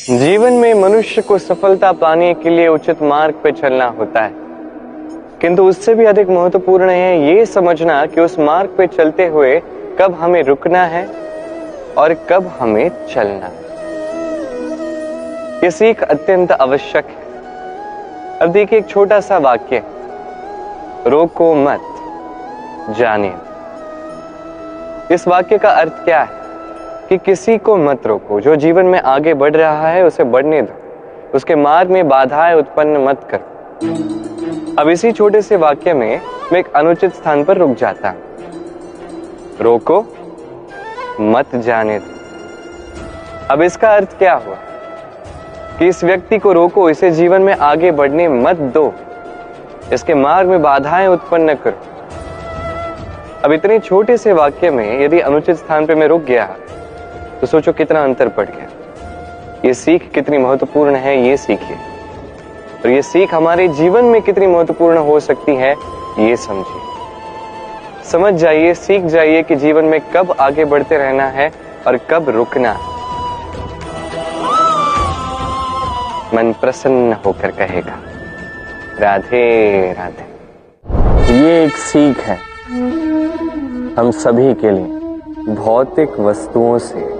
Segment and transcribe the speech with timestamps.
[0.00, 4.32] जीवन में मनुष्य को सफलता पाने के लिए उचित मार्ग पर चलना होता है।
[5.40, 9.62] किंतु उससे भी अधिक महत्वपूर्ण है ये समझना कि उस मार्ग पे चलते हुए
[9.98, 11.04] कब हमें रुकना है
[11.98, 13.62] और कब हमें चलना है।
[15.64, 19.82] ये सीख अत्यंत आवश्यक है। अब देखिए एक छोटा सा वाक्य।
[21.06, 21.80] रोको मत
[22.96, 23.32] जाने
[25.14, 26.39] इस वाक्य का अर्थ क्या है?
[27.10, 30.72] कि किसी को मत रोको। जो जीवन में आगे बढ़ रहा है, उसे बढ़ने दो।
[31.34, 36.20] उसके मार्ग में बाधाएँ उत्पन्न मत करो। अब इसी छोटे से वाक्य में
[36.52, 38.14] मैं एक अनुचित स्थान पर रुक जाता
[39.60, 40.04] रोको,
[41.20, 42.10] मत जाने दो।
[43.50, 44.54] अब इसका अर्थ क्या हुआ?
[45.78, 48.94] कि इस व्यक्ति को रोको, इसे जीवन में आगे बढ़ने मत दो।
[49.92, 51.78] इसके मार्ग में बाधाएँ उत्पन्न करो।
[53.44, 56.56] अब इतने छोटे से वाक्य में यदि अनुचित स्थान पर मैं रुक गया
[57.40, 58.68] तो सोचो कितना अंतर पड़ गया।
[59.64, 61.76] ये सीख कितनी महत्वपूर्ण है, ये सीखिए।
[62.84, 65.74] और ये सीख हमारे जीवन में कितनी महत्वपूर्ण हो सकती है,
[66.18, 66.88] ये समझिए।
[68.04, 71.50] समझ जाइए, सीख जाइए कि जीवन में कब आगे बढ़ते रहना है
[71.86, 72.72] और कब रुकना
[76.34, 77.98] मन प्रसन्न होकर कहेगा,
[79.00, 80.28] राधे राधे।
[81.34, 82.38] ये एक सीख है
[83.94, 87.19] हम सभी के लिए, भौतिक वस्तुओं से।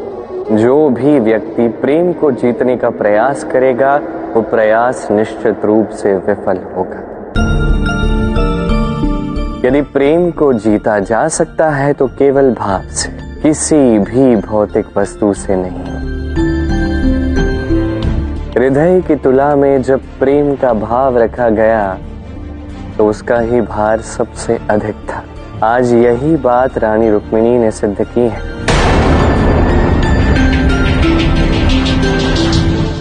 [0.52, 3.94] जो भी व्यक्ति प्रेम को जीतने का प्रयास करेगा,
[4.34, 7.02] वो प्रयास निश्चित रूप से विफल होगा।
[9.64, 13.12] यदि प्रेम को जीता जा सकता है तो केवल भाव से,
[13.42, 15.84] किसी भी भौतिक वस्तु से नहीं।
[18.52, 21.98] हृदय की तुला में जब प्रेम का भाव रखा गया
[22.98, 25.22] तो उसका ही भार सबसे अधिक था।
[25.66, 28.48] आज यही बात रानी रुक्मिणी ने सिद्ध की है।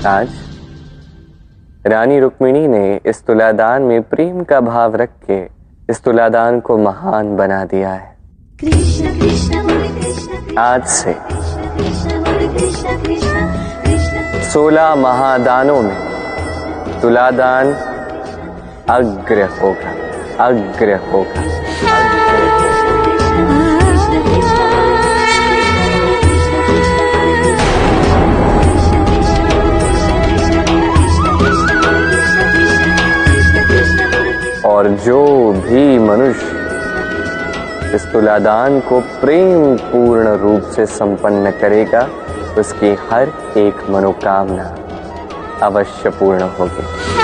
[0.07, 0.29] आज
[1.87, 5.39] रानी रुक्मिणी ने इस तुलादान में प्रेम का भाव रख के
[5.89, 8.17] इस तुलादान को महान बना दिया है।
[10.57, 11.13] आज से
[14.43, 15.97] सोलह महादानों में
[17.01, 17.73] तुलादान
[18.89, 19.93] अग्र होगा
[20.45, 22.08] अग्र होगा।
[34.79, 35.21] और जो
[35.53, 42.07] भी मनुष्य इस तुलादान को प्रेम पूर्ण रूप से संपन्न करेगा,
[42.57, 44.75] उसकी हर एक मनोकामना
[45.63, 47.18] अवश्य पूर्ण होगी।